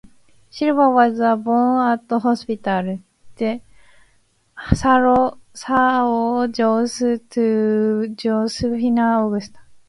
[0.49, 2.97] Silva was born at Hospital
[3.35, 3.61] de
[4.73, 9.59] Sao Jose to Josefina Augusta.